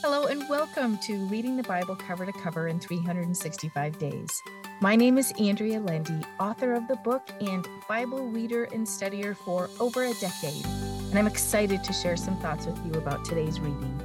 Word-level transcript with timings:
Hello, 0.00 0.26
and 0.26 0.48
welcome 0.48 0.96
to 0.98 1.16
Reading 1.26 1.56
the 1.56 1.64
Bible 1.64 1.96
Cover 1.96 2.24
to 2.24 2.30
Cover 2.30 2.68
in 2.68 2.78
365 2.78 3.98
Days. 3.98 4.42
My 4.80 4.94
name 4.94 5.18
is 5.18 5.32
Andrea 5.40 5.80
Lendy, 5.80 6.20
author 6.38 6.74
of 6.74 6.86
the 6.86 6.94
book 6.94 7.28
and 7.40 7.66
Bible 7.88 8.28
reader 8.28 8.68
and 8.72 8.86
studier 8.86 9.36
for 9.36 9.68
over 9.80 10.04
a 10.04 10.14
decade, 10.14 10.64
and 10.64 11.18
I'm 11.18 11.26
excited 11.26 11.82
to 11.82 11.92
share 11.92 12.16
some 12.16 12.36
thoughts 12.36 12.64
with 12.64 12.78
you 12.86 12.92
about 12.92 13.24
today's 13.24 13.58
reading. 13.58 14.00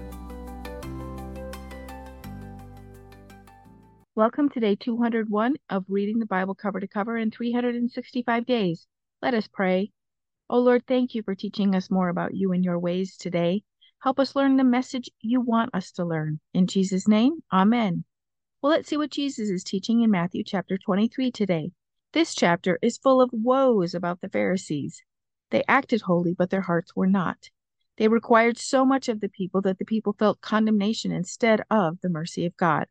Welcome 4.15 4.49
to 4.49 4.59
day 4.59 4.75
201 4.75 5.57
of 5.69 5.85
Reading 5.87 6.17
the 6.17 6.25
Bible 6.25 6.55
Cover 6.55 6.79
to 6.79 6.87
Cover 6.87 7.17
in 7.17 7.29
365 7.29 8.47
Days. 8.47 8.87
Let 9.21 9.35
us 9.35 9.47
pray. 9.47 9.91
Oh 10.49 10.57
Lord, 10.57 10.87
thank 10.87 11.13
you 11.13 11.21
for 11.21 11.35
teaching 11.35 11.75
us 11.75 11.91
more 11.91 12.09
about 12.09 12.33
you 12.33 12.51
and 12.51 12.65
your 12.65 12.79
ways 12.79 13.15
today. 13.15 13.61
Help 14.03 14.19
us 14.19 14.35
learn 14.35 14.57
the 14.57 14.65
message 14.65 15.09
you 15.21 15.39
want 15.39 15.73
us 15.73 15.89
to 15.89 16.03
learn. 16.03 16.41
In 16.53 16.67
Jesus' 16.67 17.07
name, 17.07 17.41
amen. 17.53 18.03
Well, 18.61 18.73
let's 18.73 18.89
see 18.89 18.97
what 18.97 19.11
Jesus 19.11 19.49
is 19.49 19.63
teaching 19.63 20.01
in 20.01 20.11
Matthew 20.11 20.43
chapter 20.43 20.77
23 20.77 21.31
today. 21.31 21.71
This 22.11 22.35
chapter 22.35 22.77
is 22.81 22.97
full 22.97 23.21
of 23.21 23.29
woes 23.31 23.95
about 23.95 24.19
the 24.19 24.27
Pharisees. 24.27 25.01
They 25.51 25.63
acted 25.69 26.01
holy, 26.01 26.33
but 26.33 26.49
their 26.49 26.63
hearts 26.63 26.93
were 26.97 27.07
not. 27.07 27.49
They 27.95 28.09
required 28.09 28.57
so 28.57 28.83
much 28.83 29.07
of 29.07 29.21
the 29.21 29.29
people 29.29 29.61
that 29.61 29.79
the 29.79 29.85
people 29.85 30.17
felt 30.19 30.41
condemnation 30.41 31.13
instead 31.13 31.61
of 31.71 32.01
the 32.01 32.09
mercy 32.09 32.45
of 32.45 32.57
God. 32.57 32.87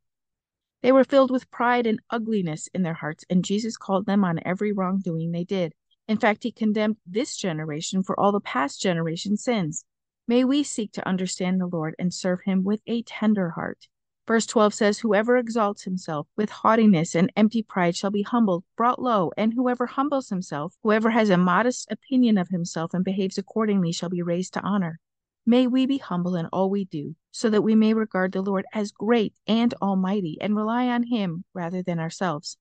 They 0.81 0.93
were 0.93 1.05
filled 1.05 1.31
with 1.31 1.51
pride 1.51 1.87
and 1.87 2.01
ugliness 2.09 2.71
in 2.73 2.85
their 2.85 2.95
hearts, 2.95 3.27
and 3.29 3.45
Jesus 3.45 3.77
called 3.77 4.07
them 4.07 4.25
on 4.25 4.41
every 4.47 4.73
wrongdoing 4.73 5.33
they 5.33 5.45
did. 5.45 5.75
In 6.09 6.17
fact, 6.17 6.43
he 6.43 6.53
condemned 6.53 6.97
this 7.07 7.37
generation 7.37 8.03
for 8.03 8.19
all 8.19 8.33
the 8.33 8.41
past 8.41 8.81
generation's 8.81 9.45
sins. 9.45 9.85
May 10.29 10.45
we 10.45 10.63
seek 10.63 10.93
to 10.93 11.07
understand 11.07 11.61
the 11.61 11.67
Lord 11.67 11.95
and 11.99 12.15
serve 12.15 12.43
him 12.43 12.63
with 12.63 12.81
a 12.87 13.03
tender 13.03 13.51
heart. 13.51 13.89
Verse 14.27 14.47
12 14.47 14.73
says, 14.73 14.99
Whoever 15.01 15.37
exalts 15.37 15.83
himself 15.83 16.29
with 16.37 16.49
haughtiness 16.49 17.17
and 17.17 17.33
empty 17.37 17.63
pride 17.63 17.97
shall 17.97 18.13
be 18.13 18.23
humbled, 18.23 18.63
brought 18.77 19.03
low, 19.03 19.33
and 19.37 19.53
whoever 19.53 19.87
humbles 19.87 20.29
himself, 20.29 20.77
whoever 20.85 21.11
has 21.11 21.29
a 21.29 21.37
modest 21.37 21.91
opinion 21.91 22.39
of 22.39 22.49
himself 22.49 22.95
and 22.95 23.05
behaves 23.05 23.37
accordingly, 23.37 23.91
shall 23.91 24.11
be 24.11 24.23
raised 24.23 24.55
to 24.55 24.61
honor. 24.61 25.01
May 25.45 25.67
we 25.67 25.87
be 25.87 25.99
humble 25.99 26.37
in 26.37 26.47
all 26.47 26.71
we 26.71 26.85
do, 26.85 27.17
so 27.33 27.51
that 27.51 27.63
we 27.63 27.75
may 27.75 27.95
regard 27.95 28.31
the 28.31 28.43
Lord 28.43 28.65
as 28.73 28.93
great 28.93 29.35
and 29.49 29.75
almighty 29.83 30.39
and 30.41 30.55
rely 30.55 30.87
on 30.87 31.03
him 31.03 31.45
rather 31.53 31.83
than 31.83 31.99
ourselves. 31.99 32.57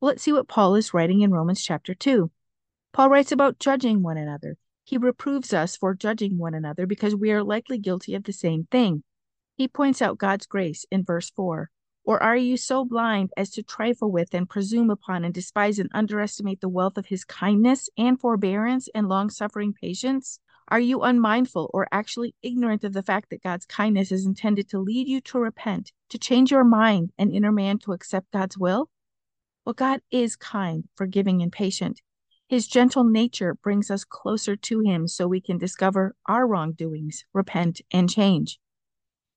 Well, 0.00 0.08
let's 0.08 0.22
see 0.22 0.32
what 0.32 0.48
Paul 0.48 0.76
is 0.76 0.94
writing 0.94 1.20
in 1.20 1.30
Romans 1.30 1.62
chapter 1.62 1.92
2. 1.94 2.30
Paul 2.94 3.10
writes 3.10 3.32
about 3.32 3.58
judging 3.58 4.02
one 4.02 4.16
another. 4.16 4.56
He 4.86 4.98
reproves 4.98 5.52
us 5.52 5.76
for 5.76 5.94
judging 5.94 6.38
one 6.38 6.54
another 6.54 6.86
because 6.86 7.16
we 7.16 7.32
are 7.32 7.42
likely 7.42 7.76
guilty 7.76 8.14
of 8.14 8.22
the 8.22 8.32
same 8.32 8.68
thing. 8.70 9.02
He 9.56 9.66
points 9.66 10.00
out 10.00 10.16
God's 10.16 10.46
grace 10.46 10.86
in 10.92 11.02
verse 11.02 11.28
4. 11.28 11.70
Or 12.04 12.22
are 12.22 12.36
you 12.36 12.56
so 12.56 12.84
blind 12.84 13.32
as 13.36 13.50
to 13.50 13.64
trifle 13.64 14.12
with 14.12 14.32
and 14.32 14.48
presume 14.48 14.88
upon 14.90 15.24
and 15.24 15.34
despise 15.34 15.80
and 15.80 15.90
underestimate 15.92 16.60
the 16.60 16.68
wealth 16.68 16.96
of 16.96 17.06
his 17.06 17.24
kindness 17.24 17.90
and 17.98 18.20
forbearance 18.20 18.88
and 18.94 19.08
long 19.08 19.28
suffering 19.28 19.72
patience? 19.72 20.38
Are 20.68 20.78
you 20.78 21.02
unmindful 21.02 21.68
or 21.74 21.88
actually 21.90 22.36
ignorant 22.40 22.84
of 22.84 22.92
the 22.92 23.02
fact 23.02 23.30
that 23.30 23.42
God's 23.42 23.66
kindness 23.66 24.12
is 24.12 24.24
intended 24.24 24.68
to 24.68 24.78
lead 24.78 25.08
you 25.08 25.20
to 25.22 25.40
repent, 25.40 25.90
to 26.10 26.18
change 26.18 26.52
your 26.52 26.62
mind 26.62 27.10
and 27.18 27.32
inner 27.32 27.50
man 27.50 27.78
to 27.78 27.92
accept 27.92 28.30
God's 28.30 28.56
will? 28.56 28.88
Well, 29.64 29.72
God 29.72 30.00
is 30.12 30.36
kind, 30.36 30.84
forgiving, 30.94 31.42
and 31.42 31.50
patient. 31.50 32.02
His 32.48 32.68
gentle 32.68 33.02
nature 33.02 33.54
brings 33.54 33.90
us 33.90 34.04
closer 34.04 34.54
to 34.54 34.80
Him 34.80 35.08
so 35.08 35.26
we 35.26 35.40
can 35.40 35.58
discover 35.58 36.14
our 36.26 36.46
wrongdoings, 36.46 37.24
repent, 37.32 37.80
and 37.90 38.08
change. 38.08 38.60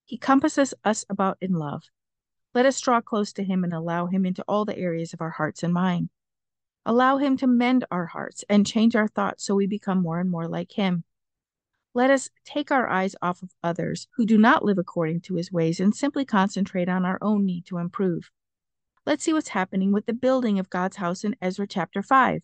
He 0.06 0.16
compasses 0.16 0.76
us 0.84 1.06
about 1.10 1.38
in 1.42 1.54
love. 1.54 1.84
Let 2.54 2.68
us 2.68 2.80
draw 2.80 3.02
close 3.02 3.34
to 3.34 3.44
Him 3.44 3.64
and 3.64 3.74
allow 3.74 4.06
Him 4.06 4.28
into 4.28 4.44
all 4.48 4.64
the 4.64 4.78
areas 4.78 5.12
of 5.12 5.22
our 5.22 5.32
hearts 5.32 5.64
and 5.64 5.74
mind. 5.74 6.10
Allow 6.86 7.18
Him 7.18 7.36
to 7.38 7.48
mend 7.48 7.84
our 7.90 8.06
hearts 8.06 8.44
and 8.48 8.66
change 8.66 8.96
our 8.96 9.08
thoughts 9.08 9.44
so 9.44 9.56
we 9.56 9.66
become 9.66 10.04
more 10.04 10.20
and 10.20 10.30
more 10.30 10.48
like 10.48 10.74
Him. 10.74 11.04
Let 11.96 12.12
us 12.12 12.30
take 12.46 12.70
our 12.70 12.88
eyes 12.88 13.16
off 13.24 13.42
of 13.42 13.50
others 13.64 14.08
who 14.18 14.26
do 14.28 14.38
not 14.38 14.64
live 14.64 14.78
according 14.78 15.22
to 15.22 15.36
His 15.36 15.52
ways 15.52 15.80
and 15.80 15.96
simply 15.96 16.26
concentrate 16.26 16.90
on 16.90 17.06
our 17.06 17.18
own 17.24 17.44
need 17.44 17.66
to 17.68 17.80
improve. 17.80 18.30
Let's 19.04 19.24
see 19.24 19.34
what's 19.34 19.50
happening 19.50 19.92
with 19.92 20.06
the 20.06 20.14
building 20.14 20.60
of 20.60 20.70
God's 20.70 20.98
house 20.98 21.24
in 21.24 21.36
Ezra 21.42 21.66
chapter 21.66 22.04
5. 22.04 22.44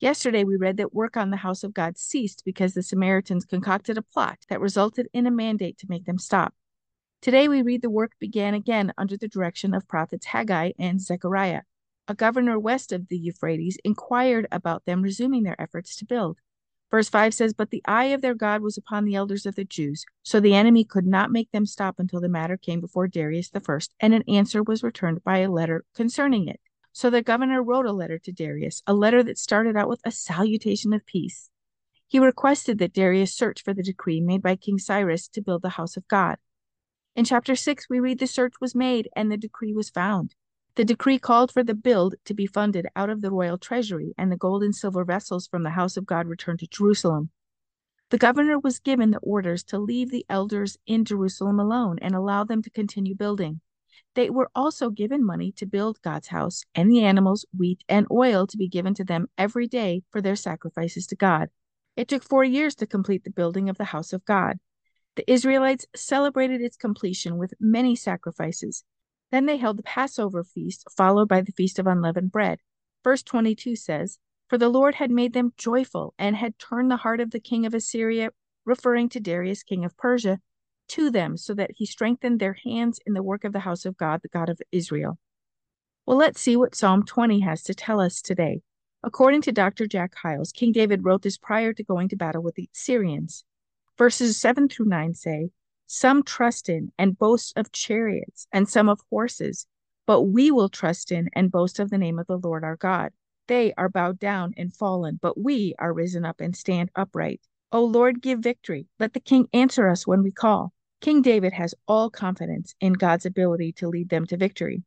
Yesterday, 0.00 0.44
we 0.44 0.56
read 0.56 0.76
that 0.76 0.94
work 0.94 1.16
on 1.16 1.30
the 1.30 1.36
house 1.36 1.64
of 1.64 1.74
God 1.74 1.98
ceased 1.98 2.42
because 2.44 2.72
the 2.72 2.84
Samaritans 2.84 3.44
concocted 3.44 3.98
a 3.98 4.02
plot 4.02 4.38
that 4.48 4.60
resulted 4.60 5.08
in 5.12 5.26
a 5.26 5.30
mandate 5.30 5.76
to 5.78 5.88
make 5.88 6.04
them 6.04 6.18
stop. 6.18 6.54
Today, 7.20 7.48
we 7.48 7.62
read 7.62 7.82
the 7.82 7.90
work 7.90 8.12
began 8.20 8.54
again 8.54 8.92
under 8.96 9.16
the 9.16 9.26
direction 9.26 9.74
of 9.74 9.88
prophets 9.88 10.26
Haggai 10.26 10.70
and 10.78 11.00
Zechariah. 11.00 11.62
A 12.06 12.14
governor 12.14 12.60
west 12.60 12.92
of 12.92 13.08
the 13.08 13.18
Euphrates 13.18 13.76
inquired 13.84 14.46
about 14.52 14.84
them 14.84 15.02
resuming 15.02 15.42
their 15.42 15.60
efforts 15.60 15.96
to 15.96 16.04
build. 16.04 16.38
Verse 16.92 17.08
5 17.08 17.34
says, 17.34 17.52
But 17.52 17.70
the 17.70 17.82
eye 17.84 18.06
of 18.06 18.22
their 18.22 18.36
God 18.36 18.62
was 18.62 18.78
upon 18.78 19.04
the 19.04 19.16
elders 19.16 19.46
of 19.46 19.56
the 19.56 19.64
Jews, 19.64 20.06
so 20.22 20.38
the 20.38 20.54
enemy 20.54 20.84
could 20.84 21.06
not 21.06 21.32
make 21.32 21.50
them 21.50 21.66
stop 21.66 21.96
until 21.98 22.20
the 22.20 22.28
matter 22.28 22.56
came 22.56 22.80
before 22.80 23.08
Darius 23.08 23.50
the 23.50 23.60
first, 23.60 23.92
and 23.98 24.14
an 24.14 24.22
answer 24.28 24.62
was 24.62 24.84
returned 24.84 25.24
by 25.24 25.38
a 25.38 25.50
letter 25.50 25.84
concerning 25.94 26.46
it. 26.46 26.60
So 26.92 27.10
the 27.10 27.22
governor 27.22 27.62
wrote 27.62 27.86
a 27.86 27.92
letter 27.92 28.18
to 28.18 28.32
Darius, 28.32 28.82
a 28.86 28.94
letter 28.94 29.22
that 29.22 29.38
started 29.38 29.76
out 29.76 29.88
with 29.88 30.00
a 30.04 30.10
salutation 30.10 30.92
of 30.92 31.06
peace. 31.06 31.50
He 32.06 32.18
requested 32.18 32.78
that 32.78 32.94
Darius 32.94 33.34
search 33.34 33.62
for 33.62 33.74
the 33.74 33.82
decree 33.82 34.20
made 34.20 34.42
by 34.42 34.56
King 34.56 34.78
Cyrus 34.78 35.28
to 35.28 35.42
build 35.42 35.62
the 35.62 35.70
house 35.70 35.96
of 35.96 36.08
God. 36.08 36.38
In 37.14 37.24
chapter 37.24 37.54
6, 37.54 37.88
we 37.90 38.00
read 38.00 38.18
the 38.18 38.26
search 38.26 38.54
was 38.60 38.74
made 38.74 39.08
and 39.14 39.30
the 39.30 39.36
decree 39.36 39.74
was 39.74 39.90
found. 39.90 40.34
The 40.76 40.84
decree 40.84 41.18
called 41.18 41.50
for 41.50 41.64
the 41.64 41.74
build 41.74 42.14
to 42.24 42.34
be 42.34 42.46
funded 42.46 42.86
out 42.94 43.10
of 43.10 43.20
the 43.20 43.30
royal 43.30 43.58
treasury 43.58 44.14
and 44.16 44.30
the 44.30 44.36
gold 44.36 44.62
and 44.62 44.74
silver 44.74 45.04
vessels 45.04 45.46
from 45.46 45.64
the 45.64 45.70
house 45.70 45.96
of 45.96 46.06
God 46.06 46.28
returned 46.28 46.60
to 46.60 46.68
Jerusalem. 46.68 47.30
The 48.10 48.18
governor 48.18 48.58
was 48.58 48.78
given 48.78 49.10
the 49.10 49.18
orders 49.18 49.62
to 49.64 49.78
leave 49.78 50.10
the 50.10 50.24
elders 50.28 50.78
in 50.86 51.04
Jerusalem 51.04 51.58
alone 51.60 51.98
and 52.00 52.14
allow 52.14 52.44
them 52.44 52.62
to 52.62 52.70
continue 52.70 53.14
building. 53.14 53.60
They 54.14 54.30
were 54.30 54.50
also 54.54 54.90
given 54.90 55.24
money 55.24 55.52
to 55.52 55.66
build 55.66 56.02
God's 56.02 56.28
house, 56.28 56.64
and 56.74 56.90
the 56.90 57.04
animals, 57.04 57.46
wheat, 57.56 57.84
and 57.88 58.06
oil 58.10 58.46
to 58.46 58.56
be 58.56 58.68
given 58.68 58.94
to 58.94 59.04
them 59.04 59.28
every 59.36 59.66
day 59.66 60.02
for 60.10 60.20
their 60.20 60.36
sacrifices 60.36 61.06
to 61.08 61.16
God. 61.16 61.48
It 61.96 62.08
took 62.08 62.22
four 62.22 62.44
years 62.44 62.74
to 62.76 62.86
complete 62.86 63.24
the 63.24 63.30
building 63.30 63.68
of 63.68 63.76
the 63.76 63.84
house 63.84 64.12
of 64.12 64.24
God. 64.24 64.58
The 65.16 65.28
Israelites 65.30 65.86
celebrated 65.96 66.60
its 66.60 66.76
completion 66.76 67.38
with 67.38 67.54
many 67.58 67.96
sacrifices. 67.96 68.84
Then 69.32 69.46
they 69.46 69.56
held 69.56 69.76
the 69.76 69.82
Passover 69.82 70.44
feast, 70.44 70.84
followed 70.96 71.28
by 71.28 71.40
the 71.40 71.52
Feast 71.52 71.78
of 71.78 71.86
Unleavened 71.86 72.30
Bread. 72.30 72.60
Verse 73.02 73.22
22 73.22 73.74
says, 73.74 74.18
For 74.48 74.58
the 74.58 74.68
Lord 74.68 74.94
had 74.94 75.10
made 75.10 75.32
them 75.32 75.52
joyful 75.56 76.14
and 76.18 76.36
had 76.36 76.58
turned 76.58 76.90
the 76.90 76.98
heart 76.98 77.20
of 77.20 77.32
the 77.32 77.40
king 77.40 77.66
of 77.66 77.74
Assyria, 77.74 78.30
referring 78.64 79.08
to 79.08 79.20
Darius, 79.20 79.62
king 79.62 79.84
of 79.84 79.96
Persia, 79.96 80.40
to 80.88 81.10
them 81.10 81.36
so 81.36 81.54
that 81.54 81.72
he 81.76 81.86
strengthened 81.86 82.40
their 82.40 82.56
hands 82.64 82.98
in 83.06 83.14
the 83.14 83.22
work 83.22 83.44
of 83.44 83.52
the 83.52 83.60
house 83.60 83.84
of 83.84 83.96
God, 83.96 84.20
the 84.22 84.28
God 84.28 84.48
of 84.48 84.60
Israel. 84.72 85.18
Well, 86.06 86.16
let's 86.16 86.40
see 86.40 86.56
what 86.56 86.74
Psalm 86.74 87.04
20 87.04 87.40
has 87.40 87.62
to 87.64 87.74
tell 87.74 88.00
us 88.00 88.22
today. 88.22 88.62
According 89.02 89.42
to 89.42 89.52
Dr. 89.52 89.86
Jack 89.86 90.14
Hyles, 90.16 90.52
King 90.52 90.72
David 90.72 91.04
wrote 91.04 91.22
this 91.22 91.38
prior 91.38 91.72
to 91.72 91.84
going 91.84 92.08
to 92.08 92.16
battle 92.16 92.42
with 92.42 92.56
the 92.56 92.68
Syrians. 92.72 93.44
Verses 93.96 94.36
7 94.36 94.68
through 94.68 94.86
9 94.86 95.14
say, 95.14 95.50
Some 95.86 96.22
trust 96.22 96.68
in 96.68 96.92
and 96.98 97.18
boast 97.18 97.52
of 97.56 97.72
chariots, 97.72 98.46
and 98.52 98.68
some 98.68 98.88
of 98.88 99.00
horses, 99.10 99.66
but 100.06 100.22
we 100.22 100.50
will 100.50 100.68
trust 100.68 101.12
in 101.12 101.28
and 101.34 101.52
boast 101.52 101.78
of 101.78 101.90
the 101.90 101.98
name 101.98 102.18
of 102.18 102.26
the 102.26 102.38
Lord 102.38 102.64
our 102.64 102.76
God. 102.76 103.12
They 103.46 103.72
are 103.74 103.88
bowed 103.88 104.18
down 104.18 104.54
and 104.56 104.74
fallen, 104.74 105.18
but 105.20 105.38
we 105.38 105.74
are 105.78 105.92
risen 105.92 106.24
up 106.24 106.40
and 106.40 106.56
stand 106.56 106.90
upright. 106.96 107.40
O 107.70 107.84
Lord, 107.84 108.22
give 108.22 108.40
victory. 108.40 108.86
Let 108.98 109.12
the 109.12 109.20
king 109.20 109.48
answer 109.52 109.88
us 109.88 110.06
when 110.06 110.22
we 110.22 110.32
call. 110.32 110.72
King 111.00 111.22
David 111.22 111.52
has 111.52 111.74
all 111.86 112.10
confidence 112.10 112.74
in 112.80 112.92
God's 112.92 113.24
ability 113.24 113.72
to 113.74 113.88
lead 113.88 114.08
them 114.08 114.26
to 114.26 114.36
victory. 114.36 114.82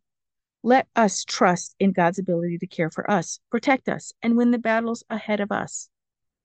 Let 0.63 0.87
us 0.95 1.23
trust 1.23 1.75
in 1.79 1.91
God's 1.91 2.19
ability 2.19 2.57
to 2.59 2.67
care 2.67 2.91
for 2.91 3.09
us, 3.09 3.39
protect 3.49 3.87
us, 3.87 4.11
and 4.21 4.35
win 4.35 4.51
the 4.51 4.59
battles 4.59 5.03
ahead 5.09 5.39
of 5.39 5.51
us. 5.51 5.89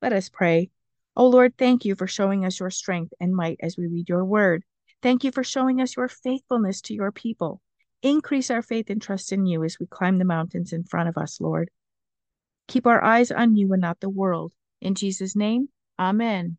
Let 0.01 0.13
us 0.13 0.29
pray. 0.29 0.71
O 1.17 1.27
Lord, 1.27 1.57
thank 1.59 1.85
you 1.85 1.95
for 1.95 2.07
showing 2.07 2.45
us 2.45 2.61
your 2.61 2.71
strength 2.71 3.13
and 3.21 3.35
might 3.35 3.59
as 3.61 3.77
we 3.77 3.87
read 3.87 4.09
your 4.09 4.25
word. 4.25 4.63
Thank 5.03 5.25
you 5.25 5.33
for 5.33 5.45
showing 5.45 5.81
us 5.81 5.97
your 5.97 6.09
faithfulness 6.09 6.81
to 6.83 6.95
your 6.95 7.11
people. 7.11 7.61
Increase 8.03 8.51
our 8.51 8.63
faith 8.63 8.89
and 8.89 9.03
trust 9.03 9.33
in 9.33 9.47
you 9.47 9.65
as 9.65 9.79
we 9.81 9.87
climb 9.87 10.19
the 10.19 10.25
mountains 10.25 10.73
in 10.73 10.85
front 10.85 11.09
of 11.09 11.19
us, 11.19 11.41
Lord. 11.41 11.71
Keep 12.69 12.87
our 12.87 13.03
eyes 13.03 13.31
on 13.31 13.57
you 13.57 13.73
and 13.73 13.81
not 13.81 14.01
the 14.01 14.09
world. 14.09 14.53
In 14.81 14.95
Jesus' 14.95 15.35
name, 15.35 15.69
amen. 15.99 16.59